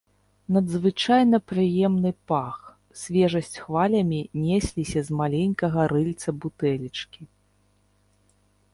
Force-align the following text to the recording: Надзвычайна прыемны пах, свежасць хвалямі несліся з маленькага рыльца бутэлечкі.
Надзвычайна 0.55 1.37
прыемны 1.49 2.11
пах, 2.31 2.55
свежасць 3.03 3.53
хвалямі 3.67 4.19
несліся 4.49 4.99
з 5.11 5.21
маленькага 5.23 5.81
рыльца 5.95 6.29
бутэлечкі. 6.43 7.21